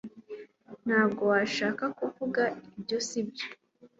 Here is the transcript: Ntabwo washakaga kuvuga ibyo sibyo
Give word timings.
Ntabwo 0.85 1.21
washakaga 1.31 1.87
kuvuga 1.99 2.41
ibyo 2.77 2.97
sibyo 3.07 3.47